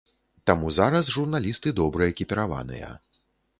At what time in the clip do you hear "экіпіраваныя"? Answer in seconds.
2.15-2.93